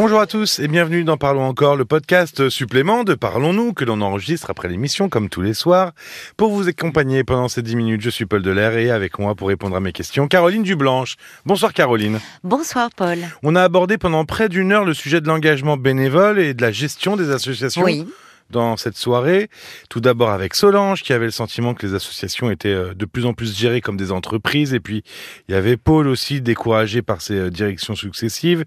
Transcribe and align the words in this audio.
Bonjour 0.00 0.20
à 0.20 0.28
tous 0.28 0.60
et 0.60 0.68
bienvenue 0.68 1.02
dans 1.02 1.16
Parlons 1.16 1.42
encore, 1.42 1.74
le 1.74 1.84
podcast 1.84 2.50
supplément 2.50 3.02
de 3.02 3.14
Parlons-nous 3.14 3.72
que 3.72 3.84
l'on 3.84 4.00
enregistre 4.00 4.48
après 4.48 4.68
l'émission 4.68 5.08
comme 5.08 5.28
tous 5.28 5.40
les 5.40 5.54
soirs. 5.54 5.90
Pour 6.36 6.52
vous 6.52 6.68
accompagner 6.68 7.24
pendant 7.24 7.48
ces 7.48 7.62
10 7.62 7.74
minutes, 7.74 8.00
je 8.00 8.08
suis 8.08 8.24
Paul 8.24 8.40
Delair 8.40 8.78
et 8.78 8.92
avec 8.92 9.18
moi 9.18 9.34
pour 9.34 9.48
répondre 9.48 9.74
à 9.74 9.80
mes 9.80 9.90
questions, 9.90 10.28
Caroline 10.28 10.62
Dublanche. 10.62 11.16
Bonsoir 11.44 11.72
Caroline. 11.72 12.20
Bonsoir 12.44 12.90
Paul. 12.94 13.18
On 13.42 13.56
a 13.56 13.62
abordé 13.64 13.98
pendant 13.98 14.24
près 14.24 14.48
d'une 14.48 14.70
heure 14.70 14.84
le 14.84 14.94
sujet 14.94 15.20
de 15.20 15.26
l'engagement 15.26 15.76
bénévole 15.76 16.38
et 16.38 16.54
de 16.54 16.62
la 16.62 16.70
gestion 16.70 17.16
des 17.16 17.32
associations. 17.32 17.82
Oui 17.82 18.06
dans 18.50 18.76
cette 18.76 18.96
soirée. 18.96 19.48
Tout 19.88 20.00
d'abord 20.00 20.30
avec 20.30 20.54
Solange, 20.54 21.02
qui 21.02 21.12
avait 21.12 21.26
le 21.26 21.30
sentiment 21.30 21.74
que 21.74 21.86
les 21.86 21.94
associations 21.94 22.50
étaient 22.50 22.68
euh, 22.68 22.94
de 22.94 23.04
plus 23.04 23.26
en 23.26 23.34
plus 23.34 23.56
gérées 23.56 23.80
comme 23.80 23.96
des 23.96 24.12
entreprises. 24.12 24.74
Et 24.74 24.80
puis, 24.80 25.02
il 25.48 25.52
y 25.52 25.54
avait 25.54 25.76
Paul 25.76 26.08
aussi, 26.08 26.40
découragé 26.40 27.02
par 27.02 27.20
ses 27.20 27.38
euh, 27.38 27.50
directions 27.50 27.94
successives. 27.94 28.64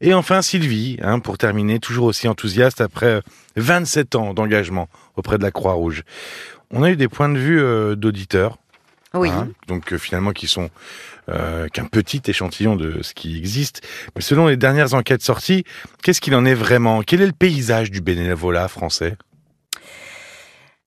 Et 0.00 0.14
enfin, 0.14 0.42
Sylvie, 0.42 0.98
hein, 1.02 1.18
pour 1.20 1.38
terminer, 1.38 1.78
toujours 1.78 2.06
aussi 2.06 2.28
enthousiaste 2.28 2.80
après 2.80 3.22
27 3.56 4.14
euh, 4.14 4.18
ans 4.18 4.34
d'engagement 4.34 4.88
auprès 5.16 5.38
de 5.38 5.42
la 5.42 5.50
Croix-Rouge. 5.50 6.02
On 6.70 6.82
a 6.82 6.90
eu 6.90 6.96
des 6.96 7.08
points 7.08 7.28
de 7.28 7.38
vue 7.38 7.96
d'auditeurs. 7.96 8.59
Oui. 9.14 9.28
Hein, 9.28 9.48
donc 9.66 9.96
finalement 9.96 10.32
qui 10.32 10.46
sont 10.46 10.70
euh, 11.28 11.68
qu'un 11.68 11.86
petit 11.86 12.22
échantillon 12.26 12.76
de 12.76 13.02
ce 13.02 13.14
qui 13.14 13.36
existe. 13.36 13.82
Mais 14.14 14.22
selon 14.22 14.46
les 14.46 14.56
dernières 14.56 14.94
enquêtes 14.94 15.22
sorties, 15.22 15.64
qu'est-ce 16.02 16.20
qu'il 16.20 16.34
en 16.34 16.44
est 16.44 16.54
vraiment? 16.54 17.02
Quel 17.02 17.20
est 17.20 17.26
le 17.26 17.32
paysage 17.32 17.90
du 17.90 18.00
bénévolat 18.00 18.68
français? 18.68 19.16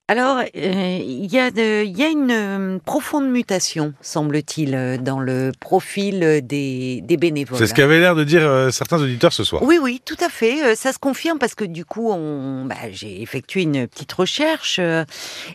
Alors, 0.09 0.39
euh, 0.39 0.99
il 1.01 1.33
y, 1.33 1.39
a 1.39 1.49
y 1.49 2.03
a 2.03 2.09
une 2.09 2.31
euh, 2.31 2.77
profonde 2.85 3.29
mutation, 3.29 3.93
semble-t-il, 4.01 4.75
euh, 4.75 4.97
dans 4.97 5.21
le 5.21 5.53
profil 5.61 6.41
des, 6.43 6.99
des 7.01 7.15
bénévoles. 7.15 7.57
C'est 7.57 7.67
ce 7.67 7.73
qu'avaient 7.73 8.01
l'air 8.01 8.13
de 8.13 8.25
dire 8.25 8.67
certains 8.71 9.01
auditeurs 9.01 9.31
ce 9.31 9.45
soir. 9.45 9.63
Oui, 9.63 9.79
oui, 9.81 10.01
tout 10.05 10.17
à 10.19 10.27
fait. 10.27 10.75
ça 10.75 10.91
se 10.91 10.99
confirme 10.99 11.39
parce 11.39 11.55
que 11.55 11.63
du 11.63 11.85
coup, 11.85 12.11
on, 12.11 12.65
bah, 12.65 12.91
j'ai 12.91 13.21
effectué 13.21 13.61
une 13.61 13.87
petite 13.87 14.11
recherche. 14.11 14.79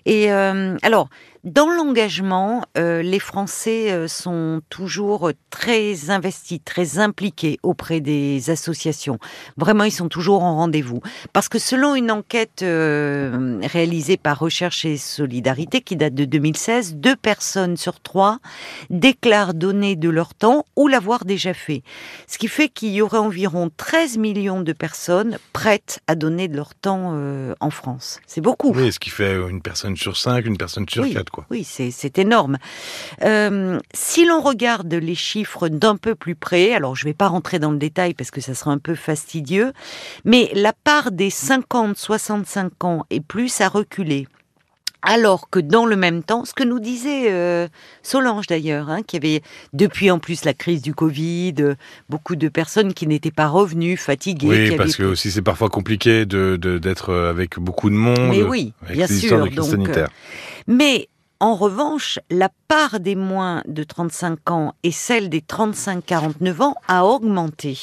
et 0.06 0.30
alors, 0.30 1.10
dans 1.44 1.68
l'engagement, 1.70 2.64
euh, 2.76 3.02
les 3.02 3.18
Français 3.18 3.92
euh, 3.92 4.08
sont 4.08 4.60
toujours 4.70 5.30
très 5.50 6.10
investis, 6.10 6.60
très 6.64 6.98
impliqués 6.98 7.58
auprès 7.62 8.00
des 8.00 8.50
associations. 8.50 9.18
Vraiment, 9.56 9.84
ils 9.84 9.92
sont 9.92 10.08
toujours 10.08 10.42
en 10.42 10.56
rendez-vous. 10.56 11.00
Parce 11.32 11.48
que 11.48 11.58
selon 11.58 11.94
une 11.94 12.10
enquête 12.10 12.62
euh, 12.62 13.60
réalisée 13.62 14.16
par 14.16 14.38
Recherche 14.38 14.84
et 14.84 14.96
Solidarité, 14.96 15.80
qui 15.80 15.96
date 15.96 16.14
de 16.14 16.24
2016, 16.24 16.96
deux 16.96 17.16
personnes 17.16 17.76
sur 17.76 18.00
trois 18.00 18.38
déclarent 18.90 19.54
donner 19.54 19.96
de 19.96 20.08
leur 20.08 20.34
temps 20.34 20.64
ou 20.76 20.88
l'avoir 20.88 21.24
déjà 21.24 21.54
fait. 21.54 21.82
Ce 22.26 22.38
qui 22.38 22.48
fait 22.48 22.68
qu'il 22.68 22.90
y 22.90 23.00
aurait 23.02 23.18
environ 23.18 23.70
13 23.76 24.18
millions 24.18 24.60
de 24.60 24.72
personnes 24.72 25.38
prêtes 25.52 26.00
à 26.06 26.14
donner 26.14 26.48
de 26.48 26.56
leur 26.56 26.74
temps 26.74 27.14
en 27.60 27.70
France. 27.70 28.20
C'est 28.26 28.40
beaucoup. 28.40 28.72
Oui, 28.74 28.92
ce 28.92 28.98
qui 28.98 29.10
fait 29.10 29.34
une 29.48 29.62
personne 29.62 29.96
sur 29.96 30.16
cinq, 30.16 30.46
une 30.46 30.56
personne 30.56 30.88
sur 30.88 31.08
quatre. 31.08 31.27
Oui, 31.50 31.64
c'est 31.64 32.18
énorme. 32.18 32.58
Euh, 33.24 33.78
si 33.94 34.24
l'on 34.24 34.40
regarde 34.40 34.92
les 34.92 35.14
chiffres 35.14 35.68
d'un 35.68 35.96
peu 35.96 36.14
plus 36.14 36.34
près, 36.34 36.74
alors 36.74 36.96
je 36.96 37.04
ne 37.04 37.10
vais 37.10 37.14
pas 37.14 37.28
rentrer 37.28 37.58
dans 37.58 37.70
le 37.70 37.78
détail 37.78 38.14
parce 38.14 38.30
que 38.30 38.40
ça 38.40 38.54
sera 38.54 38.70
un 38.70 38.78
peu 38.78 38.94
fastidieux, 38.94 39.72
mais 40.24 40.50
la 40.54 40.72
part 40.72 41.10
des 41.10 41.30
50-65 41.30 42.70
ans 42.84 43.04
et 43.10 43.20
plus 43.20 43.60
a 43.60 43.68
reculé. 43.68 44.26
Alors 45.02 45.48
que 45.48 45.60
dans 45.60 45.86
le 45.86 45.94
même 45.94 46.24
temps, 46.24 46.44
ce 46.44 46.52
que 46.52 46.64
nous 46.64 46.80
disait 46.80 47.30
euh, 47.30 47.68
Solange 48.02 48.48
d'ailleurs, 48.48 48.90
hein, 48.90 49.02
qui 49.06 49.16
avait 49.16 49.42
depuis 49.72 50.10
en 50.10 50.18
plus 50.18 50.44
la 50.44 50.54
crise 50.54 50.82
du 50.82 50.92
Covid, 50.92 51.54
euh, 51.60 51.74
beaucoup 52.08 52.34
de 52.34 52.48
personnes 52.48 52.92
qui 52.92 53.06
n'étaient 53.06 53.30
pas 53.30 53.46
revenues, 53.46 53.96
fatiguées. 53.96 54.70
Oui, 54.70 54.76
parce 54.76 54.96
que 54.96 55.04
aussi 55.04 55.30
c'est 55.30 55.42
parfois 55.42 55.68
compliqué 55.68 56.26
de 56.26 56.56
d'être 56.56 57.14
avec 57.14 57.60
beaucoup 57.60 57.90
de 57.90 57.94
monde. 57.94 58.28
Mais 58.30 58.42
oui, 58.42 58.72
bien 58.90 59.06
sûr. 59.06 59.44
De 59.48 60.06
mais 60.66 61.08
en 61.40 61.54
revanche, 61.54 62.18
la 62.30 62.50
part 62.66 63.00
des 63.00 63.14
moins 63.14 63.62
de 63.66 63.84
35 63.84 64.50
ans 64.50 64.74
et 64.82 64.90
celle 64.90 65.28
des 65.28 65.40
35-49 65.40 66.62
ans 66.62 66.74
a 66.88 67.04
augmenté. 67.04 67.78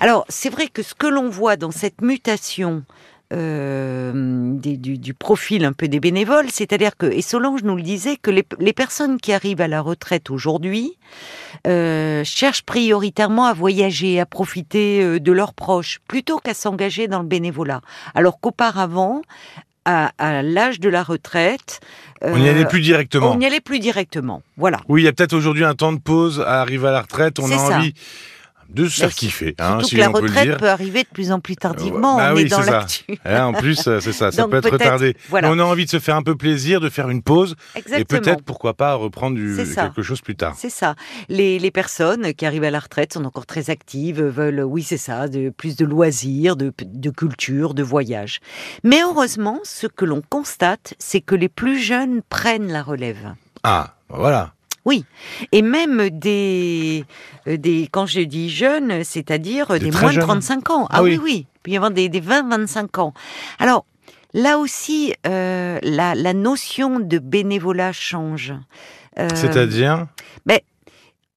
Alors, 0.00 0.24
c'est 0.28 0.50
vrai 0.50 0.68
que 0.68 0.82
ce 0.82 0.94
que 0.94 1.06
l'on 1.06 1.28
voit 1.28 1.56
dans 1.56 1.70
cette 1.70 2.00
mutation 2.00 2.84
euh, 3.32 4.12
du, 4.54 5.14
profil 5.14 5.64
un 5.64 5.72
peu 5.72 5.88
des 5.88 6.00
bénévoles, 6.00 6.50
c'est-à-dire 6.50 6.96
que, 6.98 7.06
et 7.06 7.22
Solange 7.22 7.62
nous 7.62 7.76
le 7.76 7.82
disait, 7.82 8.16
que 8.16 8.30
les, 8.30 8.72
personnes 8.72 9.18
qui 9.18 9.32
arrivent 9.32 9.62
à 9.62 9.68
la 9.68 9.80
retraite 9.80 10.28
aujourd'hui 10.28 10.98
euh, 11.66 12.24
cherchent 12.24 12.62
prioritairement 12.62 13.46
à 13.46 13.54
voyager, 13.54 14.20
à 14.20 14.26
profiter 14.26 15.02
euh, 15.02 15.18
de 15.18 15.32
leurs 15.32 15.54
proches, 15.54 16.00
plutôt 16.08 16.38
qu'à 16.38 16.52
s'engager 16.52 17.08
dans 17.08 17.20
le 17.20 17.26
bénévolat. 17.26 17.80
Alors 18.14 18.38
qu'auparavant, 18.38 19.22
à, 19.84 20.42
l'âge 20.42 20.80
de 20.80 20.88
la 20.88 21.02
retraite. 21.02 21.80
on 22.20 22.38
n'y 22.38 22.48
allait 22.48 22.64
plus 22.64 22.80
directement. 22.80 23.32
On 23.32 23.36
n'y 23.36 23.46
allait 23.46 23.60
plus 23.60 23.78
directement. 23.78 24.42
Voilà. 24.56 24.80
Oui, 24.88 25.02
il 25.02 25.04
y 25.04 25.08
a 25.08 25.12
peut-être 25.12 25.34
aujourd'hui 25.34 25.64
un 25.64 25.74
temps 25.74 25.92
de 25.92 26.00
pause 26.00 26.40
à 26.40 26.60
arriver 26.60 26.88
à 26.88 26.92
la 26.92 27.02
retraite. 27.02 27.38
On 27.38 27.50
a 27.50 27.56
envie 27.56 27.94
de 28.72 28.88
se 28.88 29.00
faire 29.00 29.14
kiffer. 29.14 29.54
Hein, 29.58 29.78
si 29.82 29.96
que 29.96 30.00
la 30.00 30.08
retraite 30.08 30.56
peut, 30.58 30.68
arriver 30.68 31.02
de 31.02 31.08
plus 31.08 31.30
en 31.32 31.40
plus 31.40 31.56
tardivement. 31.56 32.16
Bah 32.16 32.30
on 32.32 32.36
oui, 32.36 32.42
est 32.42 32.44
dans 32.46 32.60
l'actu. 32.60 33.04
Hein, 33.24 33.44
en 33.44 33.52
plus, 33.52 33.86
euh, 33.86 34.00
c'est 34.00 34.12
ça. 34.12 34.32
Ça 34.32 34.48
peut 34.48 34.56
être 34.56 34.70
retardé. 34.70 35.16
On 35.30 35.58
a 35.58 35.62
envie 35.62 35.84
de 35.84 35.90
se 35.90 35.98
faire 35.98 36.16
un 36.16 36.22
peu 36.22 36.36
plaisir, 36.36 36.80
de 36.80 36.88
faire 36.88 37.08
une 37.10 37.22
pause. 37.22 37.54
Et 37.96 38.04
peut-être, 38.04 38.42
pourquoi 38.42 38.74
pas, 38.74 38.94
reprendre 38.94 39.36
du, 39.36 39.56
quelque 39.74 40.02
chose 40.02 40.20
plus 40.20 40.36
tard. 40.36 40.54
C'est 40.56 40.70
ça. 40.70 40.94
Les, 41.28 41.58
les, 41.58 41.70
personnes 41.70 42.34
qui 42.34 42.46
arrivent 42.46 42.64
à 42.64 42.70
la 42.70 42.80
retraite 42.80 43.14
sont 43.14 43.24
encore 43.24 43.46
très 43.46 43.70
actives, 43.70 44.22
veulent, 44.22 44.62
oui, 44.62 44.82
c'est 44.82 44.98
ça, 44.98 45.28
de, 45.28 45.50
plus 45.50 45.76
de 45.76 45.84
loisirs, 45.84 46.56
de, 46.56 46.72
de 46.84 47.10
culture, 47.10 47.74
de 47.74 47.82
voyage. 47.82 48.40
Mais 48.84 49.02
heureusement, 49.02 49.60
ce 49.64 49.86
que 49.86 50.04
l'on 50.04 50.22
constate, 50.28 50.94
c'est 50.98 51.20
que 51.20 51.34
les 51.34 51.48
plus 51.48 51.78
jeunes 51.78 52.22
prennent 52.28 52.70
la 52.70 52.82
relève. 52.82 53.34
Ah, 53.62 53.94
voilà. 54.08 54.54
Oui, 54.84 55.04
et 55.52 55.62
même 55.62 56.10
des, 56.10 57.04
euh, 57.46 57.56
des 57.56 57.88
quand 57.90 58.06
je 58.06 58.20
dis 58.20 58.50
jeunes, 58.50 59.04
c'est-à-dire 59.04 59.78
des, 59.78 59.90
moins 59.90 60.12
de 60.12 60.20
35 60.20 60.70
ans. 60.70 60.88
Ah, 60.90 61.02
oui, 61.02 61.20
oui, 61.22 61.46
il 61.54 61.60
peut 61.62 61.70
y 61.70 61.76
avoir 61.76 61.92
des, 61.92 62.08
des 62.08 62.20
20-25 62.20 63.00
ans. 63.00 63.14
Alors, 63.60 63.84
là 64.34 64.58
aussi, 64.58 65.14
euh, 65.26 65.78
la, 65.82 66.14
la, 66.14 66.32
notion 66.32 66.98
de 66.98 67.18
bénévolat 67.18 67.92
change. 67.92 68.54
Euh, 69.18 69.28
c'est-à-dire? 69.34 70.06
ben, 70.46 70.58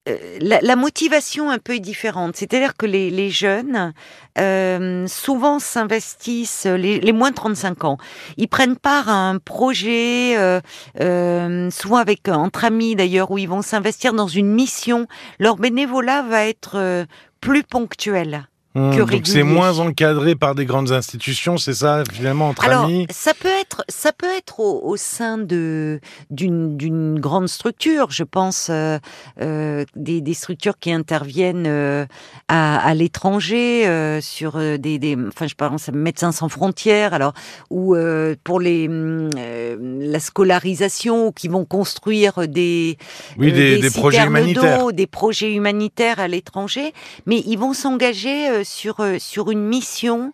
euh, 0.08 0.38
la, 0.40 0.76
motivation 0.76 1.50
un 1.50 1.58
peu 1.58 1.76
est 1.76 1.80
différente. 1.80 2.36
C'est-à-dire 2.36 2.76
que 2.76 2.86
les, 2.86 3.30
jeunes 3.30 3.94
euh, 4.38 5.08
souvent 5.08 5.60
s'investissent, 5.60 6.66
les, 6.66 7.12
moins 7.12 7.32
de 7.32 7.36
35 7.36 7.84
ans, 7.86 7.98
ils 8.38 8.48
prennent 8.48 8.76
part 8.76 9.10
à 9.10 9.30
un 9.30 9.40
projet, 9.40 10.38
euh, 10.38 11.70
souvent 11.72 11.98
avec 11.98 12.28
entre 12.28 12.66
amis 12.66 12.96
d'ailleurs, 12.96 13.32
où 13.32 13.38
ils 13.38 13.50
vont 13.50 13.62
s'investir 13.62 14.14
dans 14.14 14.28
une 14.28 14.52
mission. 14.52 15.08
Leur 15.40 15.56
bénévolat 15.56 16.22
va 16.22 16.46
être 16.46 17.06
plus 17.42 17.64
ponctuel. 17.64 18.48
Mmh, 18.76 19.06
donc 19.06 19.22
c'est 19.24 19.44
moins 19.44 19.80
encadré 19.80 20.36
par 20.36 20.54
des 20.54 20.66
grandes 20.66 20.92
institutions, 20.92 21.58
c'est 21.58 21.76
ça 21.76 22.04
finalement 22.12 22.50
entre 22.50 22.66
Alors, 22.66 22.84
amis. 22.84 23.08
Ça 23.10 23.34
peut 23.34 23.48
être, 23.62 23.86
ça 23.88 24.12
peut 24.12 24.28
être 24.38 24.60
au, 24.60 24.98
sein 24.98 25.38
de 25.38 26.02
d'une 26.30 26.76
d'une 26.76 27.18
grande 27.18 27.48
structure. 27.48 28.12
Je 28.12 28.24
pense 28.24 28.68
euh, 28.70 29.00
euh, 29.42 29.86
des, 29.96 30.20
des 30.20 30.34
structures 30.34 30.78
qui 30.78 30.92
interviennent 30.92 31.68
euh, 31.68 32.06
à, 32.50 32.86
à 32.86 32.94
l'étranger 32.94 33.88
euh, 33.88 34.20
sur 34.20 34.58
euh, 34.58 34.78
des, 34.78 35.00
des, 35.00 35.16
enfin 35.26 35.48
je 35.48 35.56
pense 35.56 35.90
Médecins 35.94 36.34
sans 36.34 36.50
frontières. 36.50 37.14
Alors 37.14 37.34
ou 37.70 37.96
pour 38.44 38.60
les 38.60 38.90
la 38.90 40.20
scolarisation, 40.20 41.32
qui 41.32 41.48
vont 41.48 41.64
construire 41.64 42.46
des 42.50 42.98
oui 43.38 43.54
des, 43.54 43.80
des, 43.80 43.90
projets 43.90 44.26
humanitaires, 44.26 44.92
des 44.92 45.08
projets 45.08 45.54
humanitaires 45.54 46.20
à 46.20 46.28
l'étranger, 46.28 46.94
mais 47.26 47.42
ils 47.46 47.58
vont 47.58 47.72
s'engager 47.72 48.65
sur, 48.66 49.00
euh, 49.00 49.20
sur 49.20 49.52
une 49.52 49.66
mission 49.66 50.34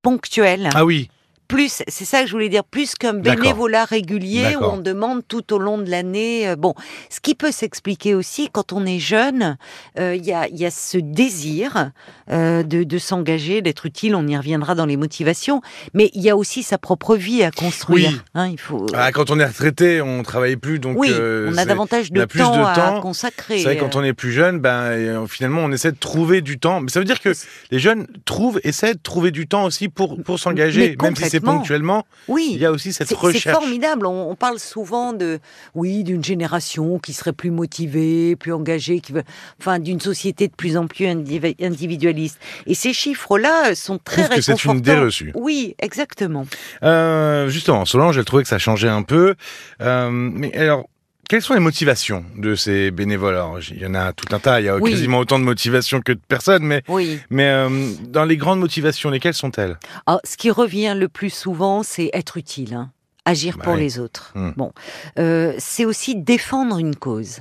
ponctuelle. 0.00 0.70
Ah 0.74 0.84
oui 0.84 1.10
plus, 1.52 1.82
c'est 1.86 2.06
ça 2.06 2.22
que 2.22 2.28
je 2.28 2.32
voulais 2.32 2.48
dire, 2.48 2.64
plus 2.64 2.94
qu'un 2.94 3.12
bénévolat 3.12 3.84
régulier 3.84 4.56
où 4.56 4.64
on 4.64 4.78
demande 4.78 5.20
tout 5.28 5.52
au 5.52 5.58
long 5.58 5.76
de 5.76 5.90
l'année. 5.90 6.48
Euh, 6.48 6.56
bon, 6.56 6.74
ce 7.10 7.20
qui 7.20 7.34
peut 7.34 7.52
s'expliquer 7.52 8.14
aussi 8.14 8.48
quand 8.50 8.72
on 8.72 8.86
est 8.86 8.98
jeune, 8.98 9.58
euh, 9.98 10.16
il 10.16 10.24
y, 10.24 10.32
a, 10.32 10.48
y, 10.48 10.64
a, 10.64 10.70
ce 10.70 10.96
désir 10.96 11.90
euh, 12.30 12.62
de, 12.62 12.84
de 12.84 12.98
s'engager, 12.98 13.60
d'être 13.60 13.84
utile. 13.84 14.14
On 14.14 14.26
y 14.26 14.34
reviendra 14.34 14.74
dans 14.74 14.86
les 14.86 14.96
motivations, 14.96 15.60
mais 15.92 16.10
il 16.14 16.22
y 16.22 16.30
a 16.30 16.36
aussi 16.38 16.62
sa 16.62 16.78
propre 16.78 17.16
vie 17.16 17.42
à 17.42 17.50
construire. 17.50 18.10
Oui. 18.10 18.20
Hein, 18.34 18.48
il 18.48 18.58
faut. 18.58 18.86
Ah, 18.94 19.12
quand 19.12 19.30
on 19.30 19.38
est 19.38 19.44
retraité, 19.44 20.00
on 20.00 20.22
travaille 20.22 20.56
plus, 20.56 20.78
donc 20.78 20.96
oui, 20.98 21.12
on 21.12 21.58
a 21.58 21.66
davantage 21.66 22.10
de, 22.12 22.24
temps, 22.24 22.64
à 22.64 23.00
consacrer. 23.02 23.58
C'est 23.58 23.64
vrai, 23.64 23.76
quand 23.76 23.94
on 23.94 24.02
est 24.02 24.14
plus 24.14 24.32
jeune, 24.32 24.58
ben 24.58 25.26
finalement, 25.28 25.60
on 25.60 25.70
essaie 25.70 25.92
de 25.92 25.98
trouver 25.98 26.40
du 26.40 26.58
temps. 26.58 26.80
Mais 26.80 26.88
ça 26.88 26.98
veut 26.98 27.04
dire 27.04 27.20
que 27.20 27.32
les 27.70 27.78
jeunes 27.78 28.06
trouvent, 28.24 28.58
essaient 28.64 28.94
de 28.94 29.00
trouver 29.02 29.30
du 29.32 29.46
temps 29.46 29.64
aussi 29.64 29.90
pour 29.90 30.22
pour 30.22 30.38
s'engager, 30.38 30.96
même 31.02 31.14
si 31.14 31.28
c'est. 31.28 31.41
Ponctuellement, 31.44 32.04
Oui. 32.28 32.50
il 32.54 32.58
y 32.60 32.66
a 32.66 32.70
aussi 32.70 32.92
cette 32.92 33.08
C'est 33.08 33.14
c'est 33.14 33.20
recherche. 33.20 33.56
formidable. 33.56 34.06
On, 34.06 34.30
on 34.30 34.34
parle 34.34 34.58
souvent 34.58 35.12
de, 35.12 35.38
oui, 35.74 36.04
d'une 36.04 36.22
génération 36.24 36.98
qui 36.98 37.12
serait 37.12 37.32
plus 37.32 37.50
motivée, 37.50 38.36
plus 38.36 38.52
engagée, 38.52 39.00
qui 39.00 39.12
veut, 39.12 39.24
enfin, 39.60 39.78
d'une 39.78 40.00
société 40.00 40.48
de 40.48 40.54
plus 40.54 40.76
en 40.76 40.86
plus 40.86 41.06
indivi- 41.06 41.56
individualiste. 41.64 42.38
Et 42.66 42.74
ces 42.74 42.92
chiffres-là 42.92 43.74
sont 43.74 43.98
très 43.98 44.24
trouve 44.24 44.36
que 44.36 44.42
c'est 44.42 44.52
une 44.52 44.56
réconfortants. 44.56 44.78
idée 44.78 44.98
reçue. 44.98 45.32
Oui, 45.34 45.74
exactement. 45.78 46.46
Euh, 46.82 47.48
justement, 47.48 47.84
Solange, 47.84 48.16
elle 48.18 48.24
trouvait 48.24 48.42
que 48.42 48.48
ça 48.48 48.58
changeait 48.58 48.88
un 48.88 49.02
peu. 49.02 49.34
Euh, 49.80 50.10
mais 50.10 50.54
alors, 50.56 50.88
quelles 51.32 51.40
sont 51.40 51.54
les 51.54 51.60
motivations 51.60 52.26
de 52.36 52.54
ces 52.54 52.90
bénévoles? 52.90 53.36
Alors, 53.36 53.58
Il 53.70 53.80
y 53.80 53.86
en 53.86 53.94
a 53.94 54.12
tout 54.12 54.26
un 54.34 54.38
tas, 54.38 54.60
il 54.60 54.66
y 54.66 54.68
a 54.68 54.76
Oui. 54.76 54.90
quasiment 54.90 55.18
autant 55.18 55.38
de 55.38 55.44
motivations 55.44 56.02
que 56.02 56.12
de 56.12 56.20
personnes, 56.28 56.62
mais, 56.62 56.82
Oui. 56.88 57.20
mais 57.30 57.48
euh, 57.48 57.70
dans 58.06 58.26
les 58.26 58.36
grandes 58.36 58.60
motivations, 58.60 59.08
lesquelles 59.08 59.32
sont-elles? 59.32 59.78
Ah, 60.06 60.18
ce 60.24 60.36
qui 60.36 60.50
revient 60.50 60.94
le 60.94 61.08
plus 61.08 61.30
souvent, 61.30 61.82
c'est 61.82 62.10
être 62.12 62.36
utile, 62.36 62.74
hein. 62.74 62.90
agir 63.24 63.56
Bah 63.56 63.64
pour 63.64 63.72
oui. 63.76 63.80
les 63.80 63.98
autres. 63.98 64.32
Hmm. 64.34 64.50
Bon, 64.58 64.72
Euh, 65.18 65.54
c'est 65.56 65.86
aussi 65.86 66.16
défendre 66.16 66.76
une 66.78 66.96
cause 66.96 67.38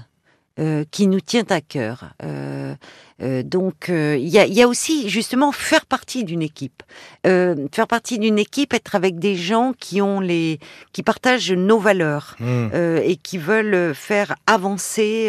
euh, 0.58 0.86
qui 0.90 1.08
nous 1.08 1.20
tient 1.20 1.44
à 1.50 1.60
cœur. 1.60 2.14
Euh, 2.24 2.74
euh, 3.22 3.44
donc, 3.44 3.90
euh, 3.90 4.18
il 4.20 4.28
y, 4.30 4.40
a, 4.40 4.46
il 4.46 4.54
y 4.54 4.62
a 4.62 4.68
aussi 4.68 5.10
justement 5.10 5.52
faire 5.52 5.86
partie 5.86 6.24
d'une 6.24 6.42
équipe, 6.42 6.84
Euh, 7.28 7.68
faire 7.72 7.88
partie 7.88 8.18
d'une 8.20 8.40
équipe, 8.40 8.74
être 8.74 8.96
avec 8.96 9.20
des 9.20 9.36
gens 9.36 9.74
qui 9.80 10.02
ont 10.02 10.20
les, 10.20 10.60
qui 10.92 11.04
partagent 11.04 11.52
nos 11.52 11.78
valeurs 11.80 12.36
Hmm. 12.40 12.70
et 13.04 13.16
qui 13.16 13.38
veulent 13.38 13.94
faire 13.94 14.36
avancer. 14.48 15.28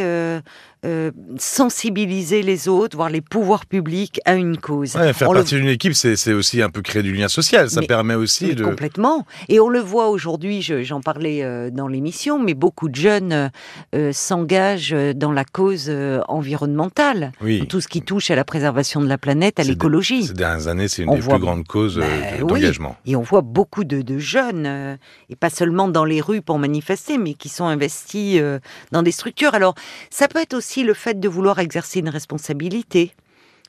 euh, 0.84 1.12
sensibiliser 1.38 2.42
les 2.42 2.66
autres, 2.66 2.96
voire 2.96 3.08
les 3.08 3.20
pouvoirs 3.20 3.66
publics 3.66 4.20
à 4.24 4.34
une 4.34 4.56
cause. 4.56 4.96
Ouais, 4.96 5.12
faire 5.12 5.28
On 5.28 5.32
le- 5.32 5.38
partie 5.38 5.54
d'une 5.54 5.68
équipe, 5.68 5.94
c'est 5.94 6.32
aussi 6.32 6.60
un 6.60 6.70
peu 6.70 6.82
créer 6.82 7.04
du 7.04 7.12
lien 7.12 7.28
social. 7.28 7.70
Ça 7.70 7.80
Mais- 7.82 7.86
permet 7.86 8.14
aussi 8.16 8.56
de. 8.56 8.64
Complètement. 8.64 9.24
Et 9.48 9.60
on 9.60 9.68
le 9.68 9.78
voit 9.78 10.08
aujourd'hui, 10.08 10.60
je- 10.60 10.82
j'en 10.82 11.00
parlais 11.00 11.44
euh, 11.44 11.70
dans 11.70 11.86
l'émission, 11.86 12.40
mais 12.40 12.54
beaucoup 12.54 12.88
de 12.88 12.96
jeunes 12.96 13.52
euh, 13.94 14.10
s'engagent 14.12 14.96
dans 15.14 15.30
la 15.30 15.44
cause 15.44 15.88
environnementale, 16.28 17.30
Oui. 17.40 17.66
tout 17.68 17.80
ce 17.82 17.88
qui 17.88 18.00
touche 18.00 18.30
à 18.30 18.34
la 18.36 18.44
préservation 18.44 19.02
de 19.02 19.06
la 19.08 19.18
planète, 19.18 19.60
à 19.60 19.64
l'écologie. 19.64 20.24
Ces 20.28 20.32
dernières 20.32 20.68
années, 20.68 20.88
c'est 20.88 21.02
une 21.02 21.10
On 21.10 21.14
des 21.16 21.20
voit- 21.20 21.34
plus 21.34 21.42
grandes 21.44 21.66
causes 21.66 21.98
euh, 21.98 22.00
Bah, 22.00 22.38
de- 22.38 22.42
oui. 22.44 22.48
d'engagement. 22.48 22.96
Et 23.04 23.14
on 23.16 23.20
voit 23.22 23.42
beaucoup 23.42 23.84
de, 23.84 24.00
de 24.00 24.18
jeunes, 24.18 24.64
euh, 24.66 24.96
et 25.28 25.36
pas 25.36 25.50
seulement 25.50 25.88
dans 25.88 26.06
les 26.06 26.22
rues 26.22 26.40
pour 26.40 26.58
manifester, 26.58 27.18
mais 27.18 27.34
qui 27.34 27.50
sont 27.50 27.66
investis 27.66 28.38
euh, 28.40 28.58
dans 28.92 29.02
des 29.02 29.12
structures. 29.12 29.52
Alors, 29.54 29.74
ça 30.08 30.28
peut 30.28 30.40
être 30.40 30.54
aussi 30.54 30.82
le 30.84 30.94
fait 30.94 31.20
de 31.20 31.28
vouloir 31.28 31.58
exercer 31.58 31.98
une 32.00 32.08
responsabilité, 32.08 33.12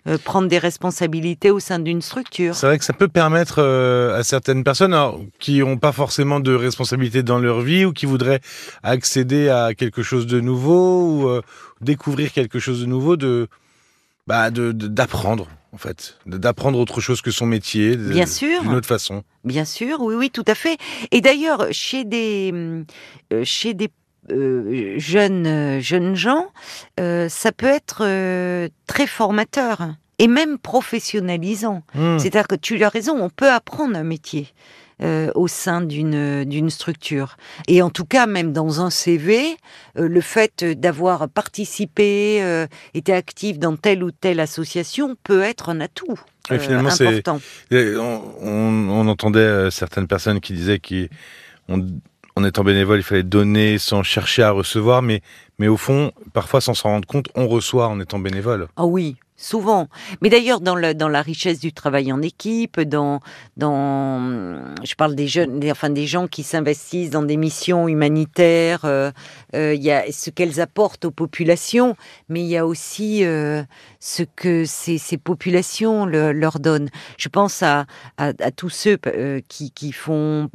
euh, 0.08 0.18
prendre 0.24 0.48
des 0.50 0.58
responsabilités 0.58 1.50
au 1.50 1.60
sein 1.60 1.80
d'une 1.80 2.02
structure. 2.02 2.56
C'est 2.56 2.66
vrai 2.68 2.78
que 2.78 2.84
ça 2.86 2.92
peut 2.94 3.08
permettre 3.08 3.56
euh, 3.60 4.20
à 4.20 4.24
certaines 4.24 4.64
personnes 4.64 4.94
alors, 4.94 5.20
qui 5.40 5.60
n'ont 5.60 5.78
pas 5.78 5.94
forcément 5.94 6.40
de 6.42 6.54
responsabilité 6.54 7.24
dans 7.24 7.40
leur 7.40 7.62
vie 7.62 7.86
ou 7.86 7.94
qui 7.94 8.06
voudraient 8.06 8.42
accéder 8.84 9.50
à 9.50 9.74
quelque 9.74 10.04
chose 10.04 10.28
de 10.28 10.40
nouveau 10.42 11.08
ou 11.24 11.28
euh, 11.30 11.42
découvrir 11.82 12.32
quelque 12.34 12.60
chose 12.60 12.82
de 12.82 12.86
nouveau, 12.86 13.16
de 13.16 13.48
bah, 14.28 14.50
d'apprendre 14.52 15.48
en 15.74 15.78
fait, 15.78 16.18
d'apprendre 16.28 16.78
autre 16.78 17.02
chose 17.02 17.22
que 17.22 17.32
son 17.32 17.48
métier, 17.48 17.98
Bien 17.98 18.28
sûr. 18.28 18.62
d'une 18.62 18.76
autre 18.76 18.88
façon. 18.88 19.24
Bien 19.44 19.66
sûr, 19.66 20.02
oui, 20.02 20.14
oui, 20.14 20.30
tout 20.30 20.44
à 20.46 20.54
fait. 20.54 20.78
Et 21.10 21.20
d'ailleurs, 21.20 21.66
chez 21.72 22.06
des, 22.06 22.52
euh, 22.54 23.44
chez 23.44 23.74
des 23.74 23.90
euh, 24.32 24.96
jeunes, 25.00 25.80
jeunes 25.82 26.16
gens, 26.16 26.48
euh, 27.00 27.28
ça 27.28 27.52
peut 27.52 27.66
être 27.66 28.04
euh, 28.06 28.70
très 28.88 29.08
formateur 29.08 29.96
et 30.20 30.28
même 30.28 30.60
professionnalisant. 30.60 31.84
Hmm. 31.96 32.20
C'est-à-dire 32.20 32.48
que 32.48 32.56
tu 32.56 32.82
as 32.84 32.90
raison, 32.90 33.18
on 33.20 33.30
peut 33.30 33.52
apprendre 33.52 33.98
un 33.98 34.04
métier. 34.04 34.48
Euh, 35.04 35.32
au 35.36 35.48
sein 35.48 35.82
d'une 35.82 36.44
d'une 36.46 36.70
structure 36.70 37.38
et 37.68 37.82
en 37.82 37.90
tout 37.90 38.06
cas 38.06 38.26
même 38.26 38.54
dans 38.54 38.82
un 38.82 38.90
CV 38.90 39.58
euh, 39.98 40.08
le 40.08 40.22
fait 40.22 40.64
d'avoir 40.64 41.28
participé 41.30 42.40
euh, 42.42 42.68
été 42.94 43.14
actif 43.14 43.60
dans 43.60 43.76
telle 43.76 44.04
ou 44.04 44.12
telle 44.12 44.40
association 44.40 45.16
peut 45.24 45.42
être 45.42 45.70
un 45.70 45.82
atout 45.82 46.20
Et 46.52 46.60
finalement, 46.60 46.90
c'est- 46.90 47.24
on, 47.72 48.22
on- 48.42 49.08
entendait 49.08 49.70
certaines 49.72 50.08
personnes 50.08 50.40
qui 50.40 50.54
disaient 50.54 50.80
qu'en 50.80 51.80
en 52.36 52.44
étant 52.44 52.64
bénévole, 52.64 53.00
il 53.00 53.04
fallait 53.04 53.24
donner 53.24 53.78
sans 53.78 54.02
chercher 54.04 54.42
à 54.44 54.52
recevoir, 54.52 55.02
mais, 55.04 55.22
mais 55.60 55.68
au 55.68 55.78
fond, 55.78 56.12
parfois 56.34 56.62
sans 56.62 56.74
s'en 56.74 56.90
rendre 56.90 57.08
compte, 57.08 57.28
on 57.36 57.48
reçoit 57.48 57.88
en 57.88 58.00
étant 58.00 58.18
bénévole. 58.20 58.68
Ah 58.76 58.86
oui, 58.86 59.18
souvent. 59.36 59.88
Mais 60.22 60.30
d'ailleurs, 60.30 60.62
dans, 60.62 60.76
dans 60.96 61.10
la 61.10 61.22
richesse 61.22 61.60
du 61.60 61.74
travail 61.74 62.12
en 62.12 62.22
équipe, 62.22 62.80
dans, 62.82 63.20
dans, 63.58 64.76
je 64.84 64.96
parle 64.96 65.16
des 65.16 65.28
jeunes, 65.28 65.60
des- 65.60 65.72
enfin 65.72 65.90
des 65.90 66.06
gens 66.08 66.28
qui 66.28 66.44
s'investissent 66.44 67.10
dans 67.10 67.24
des 67.24 67.38
missions 67.38 67.88
humanitaires. 67.88 68.86
euh, 68.86 69.12
euh, 69.56 69.74
Il 69.74 69.84
y 69.84 69.92
a 69.92 70.12
ce 70.12 70.30
qu'elles 70.30 70.60
apportent 70.62 71.06
aux 71.06 71.12
populations, 71.12 71.96
mais 72.30 72.42
il 72.42 72.48
y 72.48 72.58
a 72.58 72.66
aussi 72.66 73.26
euh, 73.26 73.64
ce 74.00 74.24
que 74.24 74.66
ces, 74.66 75.00
populations 75.18 76.06
le- 76.06 76.32
leur 76.32 76.60
donnent. 76.60 76.90
Je 77.18 77.30
pense 77.30 77.64
à, 77.64 77.86
à, 78.18 78.34
tous 78.52 78.70
ceux 78.70 78.98
qui, 79.48 79.72
qui 79.72 79.92
font, 79.92 80.50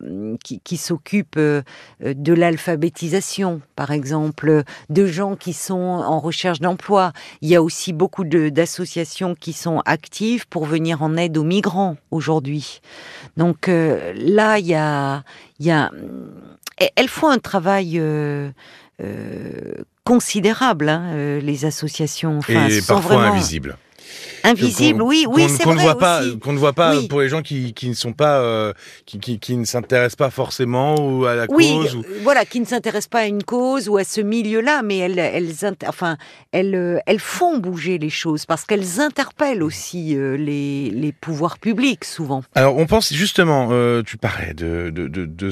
qui, 0.45 0.61
qui 0.61 0.77
s'occupent 0.77 1.39
de 1.39 2.33
l'alphabétisation, 2.33 3.61
par 3.77 3.91
exemple, 3.91 4.63
de 4.91 5.07
gens 5.07 5.37
qui 5.37 5.53
sont 5.53 5.75
en 5.75 6.19
recherche 6.21 6.61
d'emploi. 6.61 7.13
Il 7.41 7.49
y 7.49 7.57
a 7.57 7.63
aussi 7.63 7.93
beaucoup 7.93 8.25
de- 8.25 8.49
d'associations 8.69 9.35
qui 9.35 9.55
sont 9.55 9.81
actives 9.87 10.47
pour 10.47 10.67
venir 10.67 11.03
en 11.03 11.17
aide 11.17 11.39
aux 11.39 11.45
migrants 11.45 11.97
aujourd'hui. 12.11 12.81
Donc 13.39 13.69
euh, 13.69 14.13
là, 14.15 14.59
il 14.59 14.67
y 14.67 14.75
a, 14.75 15.23
y 15.59 15.71
a, 15.71 15.91
elles 16.97 17.09
font 17.09 17.29
un 17.29 17.39
travail 17.39 17.99
euh, 17.99 18.51
euh, 19.03 19.73
considérable, 20.05 20.91
hein, 20.91 21.39
les 21.41 21.65
associations. 21.65 22.39
Enfin, 22.39 22.69
et 22.69 22.83
parfois 22.83 23.17
vraiment 23.17 23.33
invisibles. 23.33 23.77
Qu'on- 24.43 25.01
Oui, 25.05 25.25
qu'on- 25.25 25.35
oui, 25.35 25.47
c'est 25.49 25.63
qu'on 25.65 25.71
vrai 25.75 25.79
ne 25.79 25.83
voit 25.83 25.99
pas, 25.99 26.23
qu'on 26.43 26.53
ne 26.53 26.59
voit 26.59 26.73
pas 26.73 26.95
pour 27.09 27.21
les 27.21 27.29
gens 27.29 27.43
qui, 27.43 27.75
qui 27.75 27.89
ne 27.89 27.95
sont 27.95 28.13
pas, 28.13 28.39
euh, 28.41 28.73
qui, 29.05 29.19
qui, 29.19 29.39
qui 29.39 29.57
ne 29.57 29.65
s'intéressent 29.65 30.17
pas 30.17 30.31
forcément 30.31 30.95
ou 30.97 31.27
à 31.27 31.35
la 31.35 31.47
Oui, 31.51 31.69
cause. 31.71 31.97
ou- 31.97 32.05
voilà, 32.23 32.45
qui 32.45 32.61
ne 32.61 32.65
s'intéressent 32.65 33.09
pas 33.09 33.21
à 33.21 33.27
une 33.27 33.43
cause 33.43 33.89
ou 33.89 33.97
à 33.99 34.05
ce 34.05 34.21
milieu-là, 34.21 34.83
mais 34.83 34.99
elles, 34.99 35.19
elles, 35.19 35.53
enfin, 35.87 36.17
elles, 36.53 36.75
euh, 36.75 36.99
elles 37.07 37.21
font 37.21 37.59
bouger 37.59 37.99
les 37.99 38.11
choses 38.11 38.47
parce 38.47 38.65
qu'elles 38.65 39.01
interpellent 39.01 39.63
aussi 39.63 40.17
euh, 40.17 40.37
les, 40.37 40.91
les 40.91 41.13
pouvoirs 41.13 41.59
publics 41.59 42.05
souvent. 42.05 42.43
Alors, 42.55 42.77
on 42.77 42.87
pense 42.87 43.13
justement, 43.13 43.69
euh, 43.73 44.03
tu 44.03 44.17
parlais 44.17 44.55
de, 44.55 44.91
de, 44.91 45.09
de, 45.09 45.51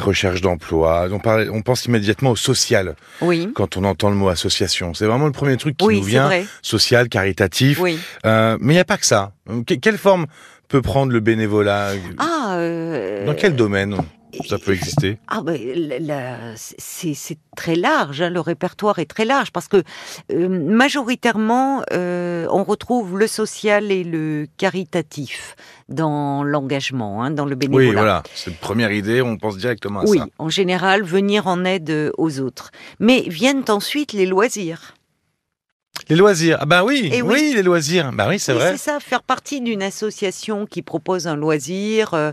recherche 0.00 0.40
d'emploi, 0.40 1.08
on, 1.10 1.18
parlait- 1.18 1.48
on 1.48 1.62
pense 1.62 1.86
immédiatement 1.86 2.30
au 2.30 2.36
social 2.36 2.96
Oui, 3.20 3.48
quand 3.54 3.76
on 3.76 3.84
entend 3.84 4.10
le 4.10 4.16
mot 4.16 4.28
association. 4.28 4.94
C'est 4.94 5.06
vraiment 5.06 5.26
le 5.26 5.32
premier 5.32 5.56
truc 5.56 5.76
qui 5.76 5.86
oui, 5.86 5.96
nous 5.98 6.02
vient, 6.04 6.26
vrai. 6.26 6.44
social, 6.62 7.08
caritatif. 7.08 7.79
Oui. 7.80 7.98
Euh, 8.26 8.56
mais 8.60 8.74
il 8.74 8.76
n'y 8.76 8.80
a 8.80 8.84
pas 8.84 8.98
que 8.98 9.06
ça. 9.06 9.32
Que- 9.66 9.74
quelle 9.74 9.98
forme 9.98 10.26
peut 10.68 10.82
prendre 10.82 11.12
le 11.12 11.20
bénévolat? 11.20 11.92
Ah, 12.18 12.54
euh, 12.56 13.26
Dans 13.26 13.34
quel 13.34 13.56
domaine 13.56 13.96
ça 14.48 14.58
peut 14.58 14.72
exister? 14.72 15.18
Ah 15.26 15.40
ben, 15.42 15.58
c'est 16.56 17.38
très 17.56 17.74
large, 17.74 18.22
hein, 18.22 18.30
le 18.30 18.38
répertoire 18.40 19.00
est 19.00 19.06
très 19.10 19.24
large 19.24 19.50
parce 19.50 19.66
que 19.66 19.82
euh, 20.32 20.48
majoritairement 20.48 21.82
euh, 21.92 22.46
on 22.50 22.62
retrouve 22.62 23.18
le 23.18 23.26
social 23.26 23.90
et 23.90 24.04
le 24.04 24.46
caritatif 24.56 25.56
dans 25.88 26.44
l'engagement, 26.44 27.22
hein, 27.24 27.30
dans 27.32 27.44
le 27.46 27.56
bénévolat. 27.56 27.88
Oui, 27.88 27.92
voilà. 27.94 28.22
C'est 28.34 28.50
une 28.50 28.56
première 28.56 28.92
idée, 28.92 29.22
on 29.22 29.36
pense 29.36 29.56
directement 29.56 30.00
à 30.00 30.04
Oui, 30.04 30.18
ça. 30.18 30.26
en 30.38 30.48
général, 30.48 31.02
venir 31.02 31.46
en 31.48 31.64
aide 31.64 32.12
aux 32.16 32.38
autres. 32.40 32.70
Mais 33.00 33.22
viennent 33.26 33.64
ensuite 33.68 34.12
les 34.12 34.26
loisirs. 34.26 34.94
Les 36.10 36.16
loisirs. 36.16 36.58
Ah 36.60 36.66
bah 36.66 36.84
oui, 36.84 37.08
Eh 37.12 37.22
oui. 37.22 37.34
oui. 37.34 37.52
les 37.54 37.62
loisirs. 37.62 38.10
Bah 38.12 38.26
oui, 38.28 38.38
c'est 38.38 38.52
Oui, 38.52 38.58
vrai. 38.58 38.72
C'est 38.72 38.90
ça, 38.90 38.98
faire 39.00 39.22
partie 39.22 39.60
d'une 39.60 39.82
association 39.82 40.66
qui 40.66 40.82
propose 40.82 41.26
un 41.28 41.36
loisir. 41.36 42.14
euh, 42.14 42.32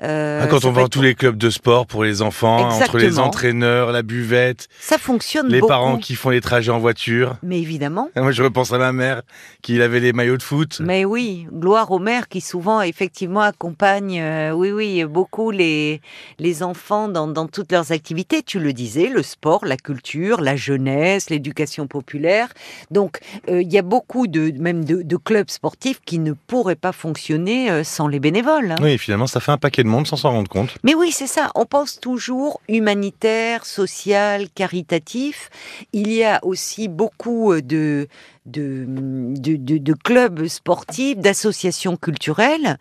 Ah, 0.00 0.46
quand 0.48 0.64
on 0.64 0.72
être- 0.76 0.88
tous 0.88 1.02
les 1.02 1.14
clubs 1.14 1.36
de 1.36 1.50
sport 1.50 1.86
pour 1.86 2.04
les 2.04 2.22
enfants, 2.22 2.68
entre 2.68 2.98
les 2.98 3.18
entraîneurs, 3.18 3.90
la 3.92 4.02
buvette, 4.02 4.68
Ça 4.80 4.96
fonctionne 4.98 5.48
les 5.48 5.58
beaucoup. 5.60 5.68
parents 5.68 5.98
qui 5.98 6.14
font 6.14 6.30
les 6.30 6.40
trajets 6.40 6.70
en 6.70 6.78
voiture. 6.78 7.36
Mais 7.42 7.58
évidemment. 7.58 8.08
Moi, 8.16 8.30
je 8.30 8.42
repense 8.42 8.72
à 8.72 8.78
ma 8.78 8.92
mère 8.92 9.22
qui 9.62 9.80
avait 9.82 10.00
les 10.00 10.12
maillots 10.12 10.36
de 10.36 10.42
foot. 10.42 10.80
Mais 10.84 11.04
oui, 11.04 11.46
gloire 11.52 11.90
aux 11.90 11.98
mères 11.98 12.28
qui 12.28 12.40
souvent 12.40 12.80
effectivement 12.80 13.40
accompagnent, 13.40 14.20
euh, 14.20 14.52
oui 14.52 14.70
oui, 14.70 15.04
beaucoup 15.04 15.50
les 15.50 16.00
les 16.38 16.62
enfants 16.62 17.08
dans, 17.08 17.26
dans 17.26 17.46
toutes 17.48 17.72
leurs 17.72 17.90
activités. 17.92 18.42
Tu 18.42 18.60
le 18.60 18.72
disais, 18.72 19.08
le 19.08 19.22
sport, 19.22 19.64
la 19.64 19.76
culture, 19.76 20.40
la 20.40 20.54
jeunesse, 20.56 21.28
l'éducation 21.30 21.86
populaire. 21.88 22.48
Donc 22.90 23.18
euh, 23.50 23.62
il 23.62 23.72
y 23.72 23.78
a 23.78 23.82
beaucoup 23.82 24.26
de 24.28 24.52
même 24.60 24.84
de, 24.84 25.02
de 25.02 25.16
clubs 25.16 25.50
sportifs 25.50 26.00
qui 26.04 26.18
ne 26.18 26.32
pourraient 26.32 26.76
pas 26.76 26.92
fonctionner 26.92 27.70
euh, 27.70 27.82
sans 27.84 28.06
les 28.08 28.20
bénévoles. 28.20 28.72
hein. 28.72 28.76
Oui, 28.80 28.96
finalement, 28.98 29.26
ça 29.26 29.40
fait 29.40 29.52
un 29.52 29.58
paquet 29.58 29.82
de 29.82 29.87
monde 29.88 30.06
sans 30.06 30.16
s'en 30.16 30.30
rendre 30.30 30.48
compte. 30.48 30.76
Mais 30.84 30.94
oui, 30.94 31.10
c'est 31.12 31.26
ça. 31.26 31.50
On 31.54 31.64
pense 31.66 31.98
toujours 32.00 32.60
humanitaire, 32.68 33.64
social, 33.66 34.48
caritatif. 34.50 35.50
Il 35.92 36.12
y 36.12 36.22
a 36.24 36.38
aussi 36.44 36.88
beaucoup 36.88 37.52
euh, 37.52 37.60
de, 37.62 38.08
de, 38.46 38.84
de, 38.86 39.56
de- 39.56 39.78
de 39.78 39.92
clubs 39.94 40.46
sportifs, 40.46 41.18
d'associations 41.18 41.96
culturelles 41.96 42.78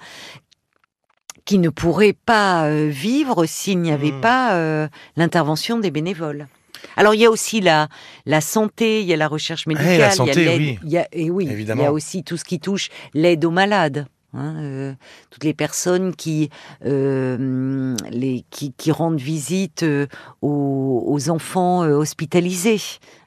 qui 1.45 1.59
ne 1.59 1.69
pourrait 1.69 2.15
pas 2.25 2.65
euh, 2.65 2.89
vivre 2.89 3.45
s'il 3.45 3.79
n'y 3.79 3.91
avait 3.91 4.11
Mm. 4.11 4.21
pas 4.21 4.53
euh, 4.55 4.87
l'intervention 5.15 5.79
des 5.79 5.91
bénévoles. 5.91 6.47
Alors 6.95 7.13
il 7.15 7.21
y 7.21 7.25
a 7.25 7.31
aussi 7.31 7.61
la 7.61 7.87
la 8.25 8.41
santé, 8.41 9.01
il 9.01 9.07
y 9.07 9.13
a 9.13 9.17
la 9.17 9.27
recherche 9.27 9.65
médicale, 9.65 9.93
Eh, 9.93 9.97
la 9.97 10.05
il 10.05 10.09
y 10.09 10.11
a 10.11 10.11
santé, 10.11 10.45
l'aide- 10.45 10.59
oui. 10.61 10.79
il 10.83 10.89
y 10.89 10.97
a 10.97 11.07
et 11.11 11.29
oui, 11.29 11.47
il 11.49 11.67
y 11.67 11.85
a 11.85 11.91
aussi 11.91 12.23
tout 12.23 12.37
ce 12.37 12.43
qui 12.43 12.59
touche 12.59 12.89
l'aide 13.13 13.45
aux 13.45 13.51
malades. 13.51 14.07
Hein, 14.37 14.55
euh, 14.57 14.93
toutes 15.31 15.43
les 15.43 15.53
personnes 15.53 16.15
qui, 16.15 16.49
euh, 16.85 17.95
les, 18.09 18.45
qui, 18.49 18.73
qui 18.73 18.91
rendent 18.91 19.19
visite 19.19 19.83
euh, 19.83 20.07
aux, 20.41 21.03
aux 21.07 21.29
enfants 21.29 21.79
hospitalisés 21.81 22.81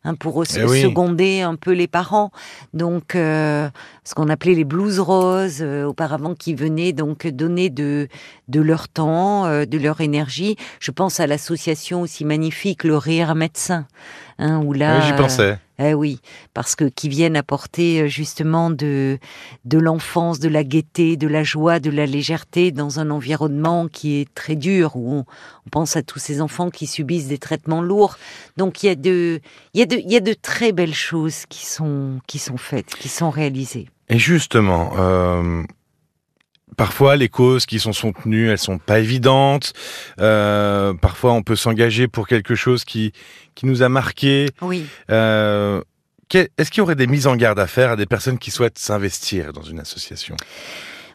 hein, 0.04 0.14
pour 0.14 0.42
Eh 0.56 0.64
oui. 0.64 0.82
seconder 0.82 1.40
un 1.42 1.56
peu 1.56 1.72
les 1.72 1.88
parents. 1.88 2.30
Donc, 2.72 3.12
ce 3.14 3.70
qu'on 4.14 4.28
appelait 4.28 4.54
les 4.54 4.64
blues 4.64 4.98
roses 5.00 5.62
auparavant, 5.62 6.34
qui 6.34 6.54
venaient 6.54 6.92
donc 6.92 7.26
donner 7.26 7.70
de, 7.70 8.08
de 8.48 8.60
leur 8.60 8.88
temps, 8.88 9.44
de 9.64 9.78
leur 9.78 10.00
énergie. 10.00 10.56
Je 10.80 10.90
pense 10.90 11.20
à 11.20 11.26
l'association 11.26 12.02
aussi 12.02 12.24
magnifique, 12.24 12.84
le 12.84 12.96
Rire 12.96 13.34
Médecin, 13.34 13.86
hein, 14.40 14.60
où 14.64 14.72
là, 14.72 14.98
Oui, 14.98 15.06
j'y 15.06 15.12
pensais. 15.12 15.58
eh 15.78 15.94
oui, 15.94 16.20
parce 16.54 16.74
que 16.74 16.84
qui 16.84 17.08
viennent 17.08 17.36
apporter 17.36 18.00
euh, 18.02 18.06
justement 18.08 18.70
de 18.70 19.18
de 19.64 19.78
l'enfance, 19.78 20.40
de 20.40 20.48
la 20.48 20.64
gaieté, 20.64 21.16
de 21.16 21.28
la 21.28 21.44
joie, 21.44 21.78
de 21.78 21.90
la 21.90 22.06
légèreté 22.06 22.72
dans 22.72 22.98
un 22.98 23.10
environnement 23.10 23.86
qui 23.88 24.20
est 24.20 24.34
très 24.34 24.56
dur 24.56 24.96
où 24.96 25.12
on, 25.14 25.24
on 25.66 25.70
pense 25.70 25.96
à 25.96 26.02
tous 26.02 26.18
ces 26.18 26.40
enfants 26.40 26.70
qui 26.70 26.86
subissent 26.86 27.28
des 27.28 27.38
traitements 27.38 27.82
lourds. 27.82 28.16
Donc 28.56 28.82
il 28.82 28.86
y 28.86 28.90
a 28.90 28.94
de 28.96 29.40
il 29.74 29.80
y 29.80 29.82
a 29.82 29.86
de 29.86 29.96
il 29.96 30.10
y 30.12 30.16
a 30.16 30.20
de 30.20 30.34
très 30.34 30.72
belles 30.72 30.94
choses 30.94 31.44
qui 31.48 31.64
sont 31.66 32.18
qui 32.26 32.38
sont 32.38 32.56
faites, 32.56 32.94
qui 32.96 33.08
sont 33.08 33.30
réalisées. 33.30 33.88
Et 34.08 34.18
justement, 34.18 34.90
euh, 34.98 35.62
parfois 36.76 37.16
les 37.16 37.28
causes 37.28 37.66
qui 37.66 37.78
sont 37.78 37.92
soutenues, 37.92 38.50
elles 38.50 38.58
sont 38.58 38.78
pas 38.78 38.98
évidentes. 38.98 39.72
Euh, 40.20 40.94
parfois, 40.94 41.32
on 41.32 41.42
peut 41.42 41.56
s'engager 41.56 42.08
pour 42.08 42.26
quelque 42.26 42.54
chose 42.54 42.84
qui 42.84 43.12
qui 43.54 43.66
nous 43.66 43.82
a 43.82 43.88
marqué. 43.88 44.48
Oui. 44.62 44.86
Euh, 45.10 45.82
Est-ce 46.32 46.70
qu'il 46.70 46.78
y 46.78 46.80
aurait 46.82 46.94
des 46.94 47.06
mises 47.06 47.26
en 47.26 47.36
garde 47.36 47.58
à 47.58 47.66
faire 47.66 47.90
à 47.90 47.96
des 47.96 48.06
personnes 48.06 48.38
qui 48.38 48.50
souhaitent 48.50 48.78
s'investir 48.78 49.52
dans 49.52 49.62
une 49.62 49.80
association? 49.80 50.36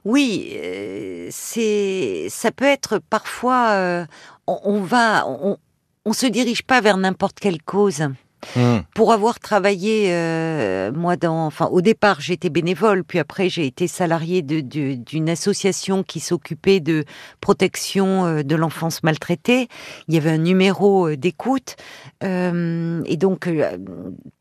Oui, 0.03 0.51
euh, 0.55 1.27
c'est 1.31 2.27
ça 2.29 2.51
peut 2.51 2.65
être 2.65 3.00
parfois 3.09 4.05
on, 4.47 4.59
on 4.63 4.81
va 4.81 5.25
on, 5.27 5.57
on 6.05 6.13
se 6.13 6.27
dirige 6.27 6.62
pas 6.62 6.81
vers 6.81 6.97
n'importe 6.97 7.39
quelle 7.39 7.62
cause. 7.62 8.07
Hmm. 8.56 8.80
Pour 8.94 9.12
avoir 9.12 9.40
travaillé, 9.40 10.08
euh, 10.14 10.92
moi, 10.92 11.16
dans, 11.16 11.46
enfin, 11.46 11.68
au 11.72 11.82
départ, 11.82 12.22
j'étais 12.22 12.50
bénévole, 12.50 13.04
puis 13.04 13.20
après, 13.20 13.50
j'ai 13.50 13.66
été 13.66 13.88
salarié 13.88 14.42
de- 14.42 14.62
de- 14.62 14.96
d'une 14.96 15.30
association 15.30 16.04
qui 16.04 16.20
s'occupait 16.20 16.80
de 16.80 17.06
protection 17.42 18.25
euh, 18.25 18.44
de 18.44 18.56
l'enfance 18.56 19.04
maltraitée. 19.04 19.68
Il 20.08 20.14
y 20.14 20.18
avait 20.18 20.32
un 20.32 20.38
numéro 20.38 21.08
euh, 21.10 21.18
d'écoute, 21.18 21.75
euh, 22.24 23.02
et 23.06 23.18
donc 23.18 23.48
euh, 23.48 23.78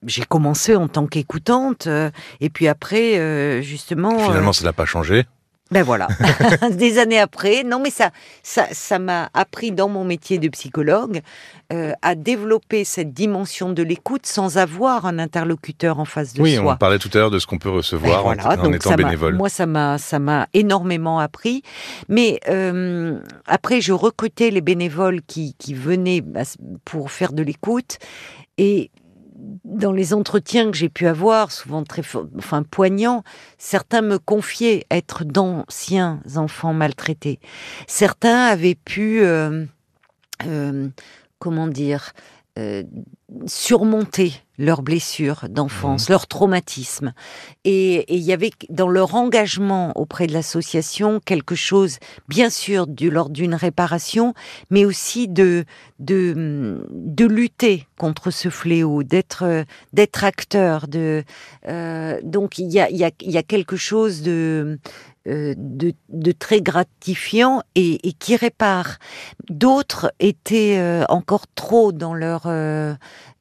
j'ai 0.07 0.25
commencé 0.25 0.77
en 0.77 0.89
tant 0.89 1.07
qu'écoutante, 1.07 1.89
et 2.41 2.51
puis 2.51 2.69
après, 2.69 3.63
justement, 3.63 4.19
Finalement, 4.19 4.53
ça 4.53 4.65
n'a 4.65 4.73
pas 4.73 4.85
changé. 4.87 5.25
Ben 5.71 5.83
voilà, 5.83 6.09
des 6.73 6.99
années 6.99 7.19
après. 7.19 7.63
Non, 7.65 7.81
mais 7.81 7.91
ça, 7.91 8.11
ça, 8.43 8.67
ça 8.73 8.99
m'a 8.99 9.31
appris 9.35 9.73
dans 9.73 9.89
mon 9.89 10.05
métier 10.05 10.39
de 10.39 10.49
psychologue 10.49 11.21
euh, 11.73 11.93
à 12.03 12.15
développer 12.15 12.85
cette 12.85 13.13
dimension 13.15 13.71
de 13.73 13.83
l'écoute 13.83 14.27
sans 14.27 14.59
avoir 14.59 15.07
un 15.07 15.19
interlocuteur 15.19 15.99
en 15.99 16.05
face 16.05 16.35
de 16.35 16.43
Oui, 16.43 16.57
soi. 16.57 16.75
on 16.75 16.77
parlait 16.77 16.99
tout 16.99 17.11
à 17.15 17.19
l'heure 17.19 17.31
de 17.31 17.39
ce 17.39 17.47
qu'on 17.47 17.59
peut 17.59 17.71
Ben 17.71 17.77
recevoir 17.77 18.21
en- 18.27 18.35
voilà, 18.35 18.61
en, 18.61 18.73
étant 18.73 18.95
bénévole. 18.95 19.35
Moi, 19.37 19.49
ça 19.49 19.65
m'a, 19.67 19.97
ça 19.99 20.19
m'a 20.19 20.49
énormément 20.53 21.19
appris. 21.19 21.63
Mais 22.09 22.41
euh, 22.49 23.19
après, 23.47 23.81
je 23.81 23.93
recrutais 23.95 24.51
les 24.51 24.61
bénévoles 24.61 25.23
qui, 25.27 25.55
qui 25.59 25.73
venaient 25.75 26.21
bah, 26.21 26.43
pour 26.85 27.11
faire 27.11 27.33
de 27.33 27.43
l'écoute. 27.43 27.99
Et 28.59 28.91
dans 29.65 29.93
les 29.93 30.15
entretiens 30.15 30.71
que 30.71 30.77
j'ai 30.77 30.89
pu 30.89 31.07
avoir, 31.07 31.51
souvent 31.51 31.83
très, 31.83 32.03
enfin 32.37 32.63
poignants, 32.63 33.25
certains 33.59 34.03
me 34.03 34.19
confiaient 34.19 34.87
être 34.91 35.25
d'anciens 35.25 36.21
enfants 36.37 36.73
maltraités. 36.73 37.41
Certains 37.87 38.47
avaient 38.47 38.77
pu, 38.77 39.23
euh, 39.23 39.65
euh, 40.47 40.89
comment 41.39 41.67
dire, 41.67 42.13
euh, 42.59 42.85
surmonter 43.47 44.33
leurs 44.59 44.83
blessures 44.83 45.47
d'enfance, 45.49 46.09
leur 46.09 46.29
traumatisme. 46.29 47.13
Et 47.65 47.97
et 47.97 48.15
il 48.15 48.23
y 48.23 48.33
avait 48.33 48.53
dans 48.71 48.89
leur 48.89 49.17
engagement 49.17 49.93
auprès 49.97 50.29
de 50.29 50.33
l'association 50.33 51.19
quelque 51.19 51.57
chose, 51.57 51.99
bien 52.29 52.51
sûr, 52.51 52.87
du, 52.87 53.11
lors 53.11 53.31
d'une 53.31 53.57
réparation, 53.57 54.35
mais 54.71 54.85
aussi 54.85 55.27
de, 55.27 55.65
de, 55.99 56.87
de 56.91 57.25
lutter 57.25 57.89
contre 57.99 58.31
ce 58.31 58.49
fléau, 58.51 59.03
d'être, 59.03 59.65
d'être 59.93 60.23
acteur. 60.23 60.87
De, 60.87 61.25
euh, 61.67 62.21
donc 62.23 62.59
il 62.59 62.71
y 62.71 62.79
a, 62.79 62.89
il 62.91 62.97
y, 62.97 63.05
a, 63.05 63.11
y 63.21 63.37
a 63.37 63.43
quelque 63.43 63.77
chose 63.77 64.23
de, 64.23 64.79
de, 65.27 65.93
de 66.11 66.33
très 66.33 66.61
gratifiant 66.61 67.63
et, 67.75 68.07
et 68.09 68.13
qui 68.13 68.37
répare. 68.37 68.99
D'autres 69.49 70.13
étaient 70.21 70.77
euh, 70.79 71.05
encore 71.09 71.47
trop 71.55 71.93
dans 71.93 72.15
leur 72.15 72.43
euh, 72.47 72.95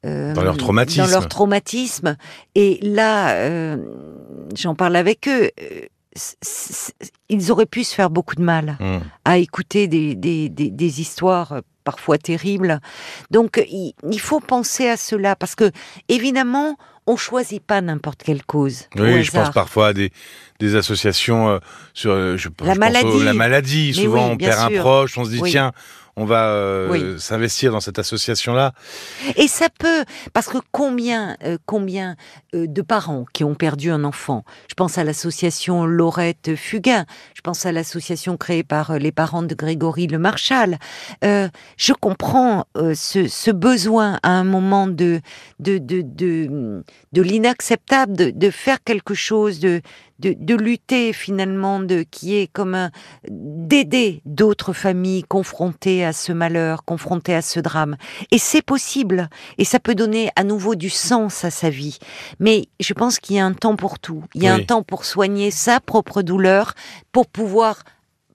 euh, 0.06 0.32
Dans 0.34 0.42
leur 0.42 0.56
traumatisme. 0.56 1.02
dans 1.02 1.10
leur 1.10 1.28
traumatisme. 1.28 2.16
Et 2.54 2.78
là, 2.82 3.34
euh, 3.34 3.76
j'en 4.56 4.74
parle 4.74 4.96
avec 4.96 5.28
eux. 5.28 5.50
euh, 5.60 5.80
Ils 7.28 7.50
auraient 7.50 7.66
pu 7.66 7.84
se 7.84 7.94
faire 7.94 8.10
beaucoup 8.10 8.34
de 8.36 8.42
mal 8.42 8.76
Hmm. 8.80 8.98
à 9.24 9.38
écouter 9.38 9.88
des, 9.88 10.14
des, 10.14 10.48
des, 10.48 10.70
des 10.70 11.00
histoires 11.00 11.52
euh, 11.52 11.60
parfois 11.84 12.18
terribles. 12.18 12.80
Donc, 13.30 13.64
il, 13.70 14.20
faut 14.20 14.40
penser 14.40 14.88
à 14.88 14.96
cela 14.96 15.36
parce 15.36 15.54
que, 15.54 15.70
évidemment, 16.08 16.76
on 17.06 17.16
choisit 17.16 17.62
pas 17.62 17.80
n'importe 17.80 18.22
quelle 18.22 18.42
cause. 18.42 18.88
au 18.96 19.02
Oui, 19.02 19.22
je 19.22 19.30
pense 19.30 19.50
parfois 19.50 19.88
à 19.88 19.92
des, 19.92 20.10
des 20.58 20.74
associations 20.74 21.48
euh, 21.48 21.58
sur 21.92 22.12
euh, 22.12 22.36
je, 22.36 22.48
La 22.60 22.74
je 22.74 22.78
pense 22.78 22.78
maladie. 22.78 23.24
la 23.24 23.34
maladie. 23.34 23.94
Souvent, 23.94 24.26
oui, 24.28 24.32
on 24.32 24.36
perd 24.36 24.72
un 24.72 24.80
proche, 24.80 25.18
on 25.18 25.24
se 25.24 25.30
dit 25.30 25.40
Oui. 25.40 25.50
tiens, 25.50 25.72
on 26.16 26.24
va 26.24 26.48
euh, 26.48 26.88
Oui. 26.90 27.20
s'investir 27.20 27.72
dans 27.72 27.80
cette 27.80 27.98
association-là. 27.98 28.72
Et 29.36 29.48
ça 29.48 29.68
peut, 29.78 30.04
parce 30.32 30.46
que 30.48 30.58
combien, 30.70 31.36
euh, 31.44 31.58
combien 31.66 32.16
euh, 32.54 32.66
de 32.68 32.82
parents 32.82 33.24
qui 33.32 33.42
ont 33.44 33.54
perdu 33.54 33.90
un 33.90 34.04
enfant? 34.04 34.44
Je 34.68 34.74
pense 34.74 34.96
à 34.98 35.04
l'association 35.04 35.86
Laurette 35.86 36.54
Fugain, 36.56 37.04
je 37.34 37.40
pense 37.40 37.66
à 37.66 37.72
l'association 37.72 38.36
créée 38.36 38.62
par 38.64 38.98
les 38.98 39.12
parents 39.12 39.42
de 39.42 39.54
Grégory 39.54 40.06
Le 40.06 40.18
Marchal. 40.18 40.78
Euh, 41.24 41.48
je 41.76 41.92
comprends 41.92 42.64
ce, 42.94 43.26
ce 43.28 43.50
besoin 43.50 44.18
à 44.22 44.30
un 44.30 44.44
moment 44.44 44.86
de 44.86 45.20
de 45.58 45.78
de 45.78 46.02
de, 46.04 46.82
de 47.12 47.22
l'inacceptable, 47.22 48.16
de, 48.16 48.30
de 48.30 48.50
faire 48.50 48.78
quelque 48.84 49.14
chose, 49.14 49.58
de 49.60 49.80
de, 50.18 50.34
de 50.38 50.54
lutter 50.54 51.12
finalement, 51.12 51.80
de 51.80 52.04
qui 52.08 52.36
est 52.36 52.46
comme 52.52 52.74
un 52.74 52.90
d'aider 53.28 54.22
d'autres 54.24 54.72
familles 54.72 55.22
confrontées 55.24 56.04
à 56.04 56.12
ce 56.12 56.32
malheur, 56.32 56.84
confrontées 56.84 57.34
à 57.34 57.42
ce 57.42 57.60
drame. 57.60 57.96
Et 58.30 58.38
c'est 58.38 58.62
possible. 58.62 59.28
Et 59.58 59.64
ça 59.64 59.80
peut 59.80 59.94
donner 59.94 60.30
à 60.36 60.44
nouveau 60.44 60.74
du 60.74 60.90
sens 60.90 61.44
à 61.44 61.50
sa 61.50 61.70
vie. 61.70 61.98
Mais 62.40 62.66
je 62.80 62.92
pense 62.94 63.18
qu'il 63.18 63.36
y 63.36 63.38
a 63.38 63.44
un 63.44 63.54
temps 63.54 63.76
pour 63.76 63.98
tout. 63.98 64.24
Il 64.34 64.42
y 64.42 64.48
a 64.48 64.54
Oui. 64.54 64.62
un 64.62 64.64
temps 64.64 64.82
pour 64.82 65.04
soigner 65.04 65.50
sa 65.50 65.80
propre 65.80 66.22
douleur, 66.22 66.74
pour 67.12 67.26
pouvoir 67.26 67.82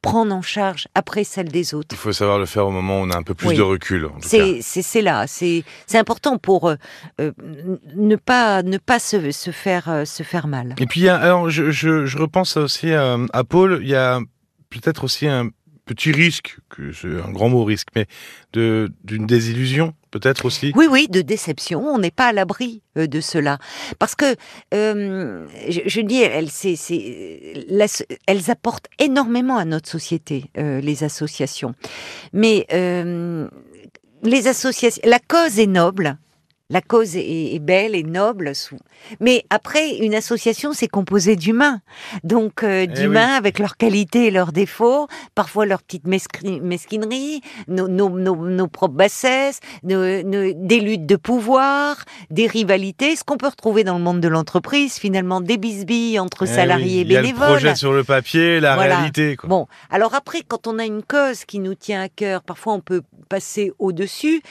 prendre 0.01 0.33
en 0.33 0.41
charge 0.41 0.87
après 0.95 1.23
celle 1.23 1.49
des 1.49 1.73
autres. 1.73 1.89
Il 1.91 1.97
faut 1.97 2.13
savoir 2.13 2.39
le 2.39 2.45
faire 2.45 2.65
au 2.67 2.71
moment 2.71 3.01
où 3.01 3.03
on 3.05 3.09
a 3.11 3.17
un 3.17 3.23
peu 3.23 3.33
plus 3.33 3.49
Oui. 3.49 3.57
de 3.57 3.61
recul. 3.61 4.07
C'est 4.21 5.01
là, 5.01 5.25
c'est 5.27 5.63
important 5.93 6.37
pour 6.37 6.69
euh, 6.69 6.75
euh, 7.19 7.31
ne 7.95 8.15
pas 8.15 8.63
ne 8.63 8.77
pas 8.77 8.99
se, 8.99 9.31
se 9.31 9.51
faire 9.51 9.89
euh, 9.89 10.05
se 10.05 10.23
faire 10.23 10.47
mal. 10.47 10.75
Et 10.79 10.85
puis, 10.85 11.09
alors, 11.09 11.49
je, 11.49 11.71
je, 11.71 12.05
je 12.05 12.17
repense 12.17 12.55
aussi 12.57 12.93
à, 12.93 13.17
à 13.33 13.43
Paul. 13.43 13.79
Il 13.81 13.89
y 13.89 13.95
a 13.95 14.19
peut-être 14.69 15.03
aussi 15.03 15.27
un 15.27 15.49
petit 15.89 16.11
risque, 16.11 16.59
que 16.69 16.91
c'est 16.91 17.07
un 17.07 17.31
grand 17.31 17.49
mot 17.49 17.63
risque, 17.63 17.87
mais 17.95 18.05
de 18.53 18.91
d'une 19.03 19.25
désillusion, 19.25 19.95
peut-être 20.11 20.45
aussi. 20.45 20.71
Oui, 20.75 20.85
oui, 20.87 21.07
de 21.09 21.21
déception. 21.21 21.83
On 21.83 21.97
n'est 21.97 22.11
pas 22.11 22.27
à 22.27 22.31
l'abri 22.31 22.83
euh, 22.95 23.07
de 23.07 23.19
cela. 23.21 23.57
Parce 23.97 24.13
que, 24.13 24.35
euh, 24.71 25.47
je, 25.67 26.01
dis, 26.01 26.21
elles, 28.27 28.51
apportent 28.51 28.87
énormément 28.99 29.57
à 29.57 29.65
notre 29.65 29.89
société, 29.89 30.51
euh, 30.59 30.79
les 30.79 31.03
associations. 31.03 31.73
Mais 32.33 32.67
les 34.21 34.47
associations, 34.47 35.01
la 35.05 35.19
cause 35.19 35.57
est 35.57 35.65
noble. 35.65 36.17
La 36.71 36.81
cause 36.81 37.15
est, 37.15 37.55
est 37.55 37.59
belle 37.59 37.95
et 37.95 38.03
noble. 38.03 38.51
Mais 39.19 39.43
après, 39.49 39.97
une 39.97 40.13
association, 40.13 40.71
c'est 40.71 40.87
composé 40.87 41.35
d'humains. 41.35 41.81
Donc, 42.23 42.61
euh, 42.61 42.85
d'humains 42.85 43.33
avec 43.33 43.57
leurs 43.57 43.75
qualités 43.75 44.27
et 44.27 44.31
leurs 44.31 44.51
défauts, 44.51 45.07
parfois 45.33 45.65
leurs 45.65 45.81
petites 45.81 46.05
mesquin- 46.05 46.61
mesquineries, 46.61 47.41
nos, 47.67 47.87
nos, 47.87 48.09
nos, 48.09 48.35
nos 48.35 48.67
propres 48.67 48.93
bassesses, 48.93 49.61
nos- 49.81 50.21
nos- 50.21 50.53
des 50.53 50.79
luttes 50.79 51.07
de 51.07 51.15
pouvoir, 51.15 52.05
des 52.29 52.45
rivalités, 52.45 53.15
ce 53.15 53.23
qu'on 53.23 53.37
peut 53.37 53.47
retrouver 53.47 53.83
dans 53.83 53.97
le 53.97 54.03
monde 54.03 54.21
de 54.21 54.27
l'entreprise, 54.27 54.93
finalement, 54.99 55.41
des 55.41 55.57
bisbilles 55.57 56.19
entre 56.19 56.43
Eh 56.43 56.53
salariés 56.53 56.85
oui, 56.85 56.97
et 56.99 57.01
Il 57.01 57.11
y 57.13 57.17
a 57.17 57.21
le 57.21 57.27
bénévoles. 57.29 57.47
projet 57.47 57.73
sur 57.73 57.93
le 57.93 58.03
papier, 58.03 58.59
la 58.59 58.75
Voilà. 58.75 58.97
réalité. 58.97 59.37
Quoi. 59.37 59.49
Bon, 59.49 59.65
alors 59.89 60.13
après, 60.13 60.43
quand 60.47 60.67
on 60.67 60.77
a 60.77 60.85
une 60.85 61.01
cause 61.01 61.45
qui 61.45 61.57
nous 61.57 61.73
tient 61.73 62.03
à 62.03 62.09
cœur, 62.09 62.43
parfois 62.43 62.73
on 62.73 62.79
peut 62.79 63.01
passer 63.27 63.71
au-dessus. 63.79 64.43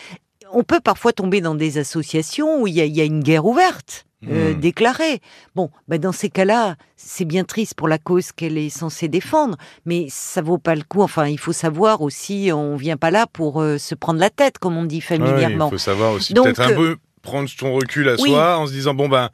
On 0.53 0.63
peut 0.63 0.81
parfois 0.81 1.13
tomber 1.13 1.41
dans 1.41 1.55
des 1.55 1.79
associations 1.79 2.63
où 2.63 2.67
il 2.67 2.75
y 2.75 2.81
a, 2.81 2.85
il 2.85 2.97
y 2.97 3.01
a 3.01 3.05
une 3.05 3.23
guerre 3.23 3.45
ouverte. 3.47 4.05
euh, 4.29 4.53
Hmm. 4.53 4.59
déclarée. 4.59 5.21
Bon, 5.55 5.71
ben 5.87 6.01
dans 6.01 6.11
ces 6.11 6.29
cas-là, 6.29 6.75
c'est 6.97 7.25
bien 7.25 7.45
triste 7.45 7.75
pour 7.77 7.87
la 7.87 7.99
cause 7.99 8.33
qu'elle 8.33 8.59
est 8.59 8.69
censée 8.69 9.07
défendre, 9.07 9.57
mais 9.87 10.07
ça 10.11 10.43
vaut 10.43 10.59
pas 10.59 10.75
le 10.75 10.83
coup. 10.83 11.03
Enfin, 11.03 11.29
il 11.29 11.39
faut 11.39 11.53
savoir 11.53 12.01
aussi, 12.03 12.51
on 12.53 12.75
vient 12.75 12.97
pas 12.97 13.13
là 13.13 13.29
pour 13.33 13.63
euh, 13.63 13.79
se 13.79 13.95
prendre 13.95 14.19
la 14.19 14.29
tête, 14.31 14.59
comme 14.59 14.77
on 14.77 14.83
dit 14.83 14.97
Ouais, 14.97 15.01
familièrement. 15.03 15.69
il 15.69 15.71
faut 15.71 15.79
savoir 15.79 16.15
aussi 16.15 16.35
peut-être 16.35 16.61
un 16.61 16.71
euh, 16.73 16.75
peu 16.75 16.97
prendre 17.23 17.49
son 17.49 17.73
recul 17.75 18.09
à 18.09 18.15
oui. 18.19 18.31
soi 18.31 18.59
en 18.59 18.67
se 18.67 18.73
disant 18.73 18.93
bon 18.93 19.09
ben 19.09 19.31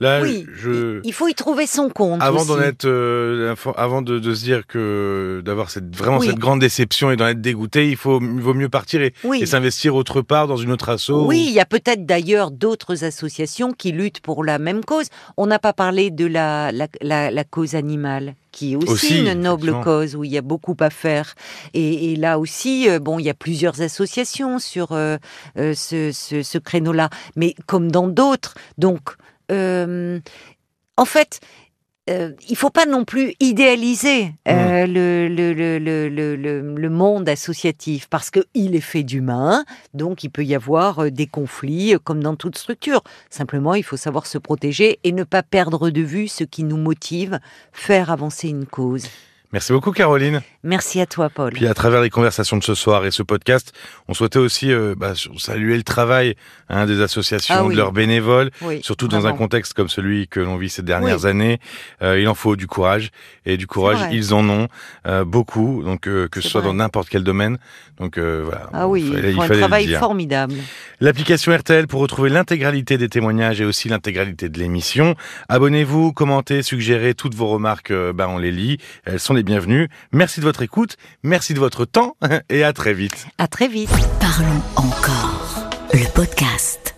là 0.00 0.20
oui, 0.22 0.46
je 0.54 1.00
il 1.04 1.12
faut 1.12 1.28
y 1.28 1.34
trouver 1.34 1.66
son 1.66 1.88
compte. 1.88 2.22
avant 2.22 2.44
d'en 2.44 2.60
être 2.60 2.84
euh, 2.86 3.54
avant 3.76 4.02
de, 4.02 4.18
de 4.18 4.34
se 4.34 4.44
dire 4.44 4.66
que 4.66 5.42
d'avoir 5.44 5.70
cette 5.70 5.94
vraiment 5.94 6.18
Oui. 6.18 6.26
cette 6.28 6.38
grande 6.38 6.60
déception 6.60 7.10
et 7.10 7.16
d'en 7.16 7.26
être 7.26 7.40
dégoûté 7.40 7.88
il 7.88 7.96
faut 7.96 8.20
il 8.20 8.40
vaut 8.40 8.54
mieux 8.54 8.68
partir 8.68 9.02
et, 9.02 9.12
Oui. 9.24 9.40
et 9.42 9.46
s'investir 9.46 9.94
autre 9.94 10.20
part 10.22 10.46
dans 10.48 10.56
une 10.56 10.70
autre 10.72 10.88
asso 10.88 11.10
Oui, 11.10 11.44
il 11.48 11.52
y 11.54 11.60
a 11.60 11.66
peut-être 11.66 12.06
d'ailleurs 12.06 12.50
d'autres 12.50 13.04
associations 13.04 13.72
qui 13.72 13.92
luttent 13.92 14.20
pour 14.20 14.44
la 14.44 14.58
même 14.58 14.84
cause. 14.84 15.06
On 15.36 15.46
n'a 15.46 15.58
pas 15.58 15.72
parlé 15.72 16.10
de 16.10 16.26
la, 16.26 16.72
la, 16.72 16.88
la, 17.00 17.30
la 17.30 17.44
cause 17.44 17.74
animale, 17.74 18.34
qui 18.52 18.72
est 18.72 18.76
aussi, 18.76 18.88
Aussi, 18.92 19.18
une 19.20 19.32
noble 19.40 19.72
cause 19.82 20.16
où 20.16 20.24
il 20.24 20.30
y 20.32 20.38
a 20.38 20.42
beaucoup 20.42 20.76
à 20.80 20.90
faire. 20.90 21.34
Et, 21.74 22.12
et 22.12 22.16
là 22.16 22.38
aussi, 22.38 22.88
euh, 22.88 22.98
bon, 22.98 23.18
il 23.18 23.24
y 23.24 23.30
a 23.30 23.34
plusieurs 23.34 23.80
associations 23.80 24.58
sur 24.58 24.92
euh, 24.92 25.16
ce, 25.56 26.10
ce, 26.12 26.42
ce 26.42 26.58
créneau-là, 26.58 27.10
mais 27.36 27.54
comme 27.66 27.90
dans 27.90 28.08
d'autres. 28.08 28.54
Donc, 28.78 29.00
en 29.50 31.04
fait. 31.04 31.40
Euh, 32.10 32.32
il 32.50 32.56
faut 32.56 32.68
pas 32.68 32.84
non 32.84 33.06
plus 33.06 33.32
idéaliser 33.40 34.34
euh, 34.46 34.86
le, 34.86 35.26
le, 35.26 35.54
le, 35.54 35.78
le, 35.78 36.10
le, 36.10 36.36
le- 36.36 36.74
le 36.74 36.90
monde 36.90 37.26
associatif 37.30 38.08
parce 38.10 38.28
que 38.28 38.40
il 38.52 38.74
est 38.76 38.82
fait 38.82 39.02
d'humains, 39.02 39.64
donc 39.94 40.22
il 40.22 40.28
peut 40.28 40.44
y 40.44 40.54
avoir 40.54 40.98
euh, 41.04 41.10
des 41.10 41.26
conflits 41.26 41.94
euh, 41.94 41.98
comme 41.98 42.22
dans 42.22 42.36
toute 42.36 42.58
structure. 42.58 43.02
Simplement, 43.30 43.72
il 43.74 43.82
faut 43.84 43.96
savoir 43.96 44.26
se 44.26 44.36
protéger 44.36 45.00
et 45.02 45.12
ne 45.12 45.24
pas 45.24 45.42
perdre 45.42 45.88
de 45.88 46.02
vue 46.02 46.28
ce 46.28 46.44
qui 46.44 46.62
nous 46.64 46.76
motive, 46.76 47.40
faire 47.72 48.10
avancer 48.10 48.50
une 48.50 48.66
cause. 48.66 49.06
Merci 49.54 49.72
beaucoup 49.72 49.92
Caroline 49.92 50.42
Merci 50.66 51.00
à 51.00 51.06
toi, 51.06 51.28
Paul. 51.28 51.52
puis 51.52 51.66
à 51.66 51.74
travers 51.74 52.00
les 52.00 52.08
conversations 52.10 52.56
de 52.56 52.64
ce 52.64 52.74
soir 52.74 53.04
et 53.06 53.10
ce 53.10 53.22
podcast 53.22 53.72
on 54.08 54.14
souhaitait 54.14 54.38
aussi 54.38 54.72
euh, 54.72 54.94
bah, 54.96 55.12
saluer 55.38 55.76
le 55.76 55.82
travail 55.84 56.34
hein, 56.68 56.86
des 56.86 57.00
associations 57.00 57.54
Ah 57.58 57.64
oui. 57.64 57.74
de 57.74 57.78
leurs 57.78 57.92
bénévoles 57.92 58.50
Oui, 58.62 58.80
Surtout 58.82 59.06
dans 59.08 59.26
un 59.26 59.32
contexte 59.34 59.74
comme 59.74 59.88
celui 59.88 60.26
que 60.26 60.40
l'on 60.40 60.56
vit 60.56 60.68
ces 60.70 60.82
dernières 60.82 61.22
Oui. 61.24 61.30
années, 61.30 61.60
euh, 62.02 62.18
il 62.20 62.26
en 62.28 62.34
faut 62.34 62.56
du 62.56 62.66
courage 62.66 63.10
et 63.46 63.56
du 63.56 63.66
courage, 63.66 63.98
ils 64.10 64.34
en 64.34 64.48
ont 64.48 64.68
euh, 65.06 65.24
beaucoup, 65.24 65.82
donc 65.84 66.08
euh, 66.08 66.26
que 66.28 66.40
ce 66.40 66.48
soit 66.48 66.60
vrai. 66.62 66.70
dans 66.70 66.74
n'importe 66.74 67.08
quel 67.08 67.22
domaine. 67.22 67.58
Donc 68.00 68.18
euh, 68.18 68.42
voilà. 68.44 68.68
Ah 68.72 68.88
oui, 68.88 69.12
fallait- 69.12 69.30
ils 69.30 69.34
font 69.36 69.42
un 69.42 69.46
fallait 69.46 69.60
le 69.60 69.66
travail 69.66 69.94
formidable. 69.94 70.54
L'application 71.00 71.56
RTL 71.56 71.86
pour 71.86 72.00
retrouver 72.00 72.28
l'intégralité 72.30 72.98
des 72.98 73.08
témoignages 73.08 73.60
et 73.60 73.64
aussi 73.64 73.88
l'intégralité 73.88 74.48
de 74.48 74.58
l'émission. 74.58 75.14
Abonnez-vous, 75.48 76.12
commentez, 76.12 76.62
suggérez 76.62 77.14
toutes 77.14 77.34
vos 77.34 77.46
remarques, 77.46 77.92
bah, 78.14 78.26
on 78.28 78.38
les 78.38 78.50
lit, 78.50 78.78
elles 79.04 79.20
sont 79.20 79.34
les 79.34 79.43
bienvenues. 79.44 79.88
Merci 80.12 80.40
de 80.40 80.44
votre 80.44 80.62
écoute, 80.62 80.96
merci 81.22 81.54
de 81.54 81.60
votre 81.60 81.84
temps 81.84 82.16
et 82.48 82.64
à 82.64 82.72
très 82.72 82.94
vite. 82.94 83.26
À 83.38 83.46
très 83.48 83.68
vite. 83.68 83.90
Parlons 84.20 84.62
encore. 84.76 85.70
Le 85.92 86.12
podcast. 86.12 86.96